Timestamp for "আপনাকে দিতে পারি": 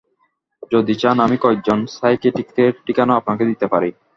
3.19-3.89